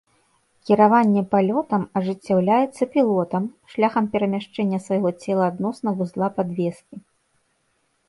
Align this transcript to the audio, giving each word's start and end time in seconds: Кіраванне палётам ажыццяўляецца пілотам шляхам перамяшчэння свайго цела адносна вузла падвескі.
Кіраванне 0.69 1.21
палётам 1.35 1.83
ажыццяўляецца 2.01 2.83
пілотам 2.97 3.43
шляхам 3.75 4.05
перамяшчэння 4.17 4.83
свайго 4.89 5.09
цела 5.21 5.43
адносна 5.53 5.89
вузла 6.03 6.27
падвескі. 6.41 6.95